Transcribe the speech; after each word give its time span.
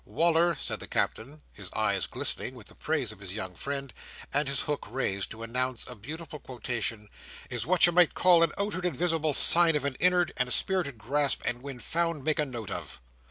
Wal"r," 0.03 0.55
said 0.59 0.79
the 0.79 0.87
Captain, 0.87 1.43
his 1.53 1.71
eyes 1.73 2.07
glistening 2.07 2.55
with 2.55 2.65
the 2.65 2.73
praise 2.73 3.11
of 3.11 3.19
his 3.19 3.35
young 3.35 3.53
friend, 3.53 3.93
and 4.33 4.47
his 4.47 4.61
hook 4.61 4.87
raised 4.89 5.29
to 5.29 5.43
announce 5.43 5.85
a 5.85 5.93
beautiful 5.93 6.39
quotation, 6.39 7.07
"is 7.51 7.67
what 7.67 7.85
you 7.85 7.91
may 7.91 8.07
call 8.07 8.41
a 8.43 8.47
out'ard 8.57 8.83
and 8.85 8.97
visible 8.97 9.35
sign 9.35 9.75
of 9.75 9.85
an 9.85 9.93
in'ard 9.99 10.33
and 10.37 10.51
spirited 10.51 10.97
grasp, 10.97 11.43
and 11.45 11.61
when 11.61 11.77
found 11.77 12.23
make 12.23 12.39
a 12.39 12.45
note 12.47 12.71
of." 12.71 12.99